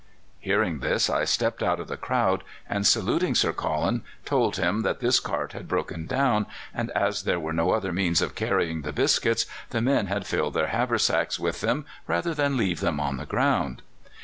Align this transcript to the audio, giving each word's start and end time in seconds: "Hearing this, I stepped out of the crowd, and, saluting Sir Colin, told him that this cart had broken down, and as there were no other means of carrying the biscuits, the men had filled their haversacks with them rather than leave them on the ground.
"Hearing 0.39 0.79
this, 0.79 1.11
I 1.11 1.25
stepped 1.25 1.61
out 1.61 1.79
of 1.79 1.87
the 1.87 1.95
crowd, 1.95 2.43
and, 2.67 2.87
saluting 2.87 3.35
Sir 3.35 3.53
Colin, 3.53 4.01
told 4.25 4.57
him 4.57 4.81
that 4.81 4.99
this 4.99 5.19
cart 5.19 5.51
had 5.53 5.67
broken 5.67 6.07
down, 6.07 6.47
and 6.73 6.89
as 6.95 7.21
there 7.21 7.39
were 7.39 7.53
no 7.53 7.69
other 7.69 7.93
means 7.93 8.19
of 8.19 8.33
carrying 8.33 8.81
the 8.81 8.93
biscuits, 8.93 9.45
the 9.69 9.79
men 9.79 10.07
had 10.07 10.25
filled 10.25 10.55
their 10.55 10.69
haversacks 10.69 11.39
with 11.39 11.61
them 11.61 11.85
rather 12.07 12.33
than 12.33 12.57
leave 12.57 12.79
them 12.79 12.99
on 12.99 13.17
the 13.17 13.27
ground. 13.27 13.83